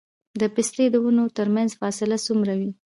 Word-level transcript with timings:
د 0.39 0.41
پستې 0.55 0.85
د 0.89 0.95
ونو 1.03 1.23
ترمنځ 1.37 1.69
فاصله 1.79 2.17
څومره 2.25 2.53
وي؟ 2.59 2.71